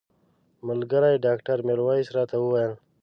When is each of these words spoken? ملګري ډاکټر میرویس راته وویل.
ملګري 0.67 1.13
ډاکټر 1.25 1.57
میرویس 1.67 2.07
راته 2.17 2.35
وویل. 2.39 2.73